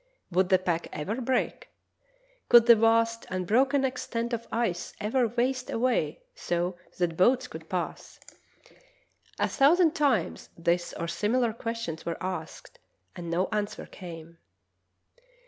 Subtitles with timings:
[0.31, 1.69] Would the pack ever break?
[2.49, 8.19] Could that vast, unbroken extent of ice ever waste away so that boats could pass?
[9.37, 12.79] A thousand 52 True Tales of Arctic Heroism times this or similar questions were asked,
[13.15, 14.39] and no an swer came.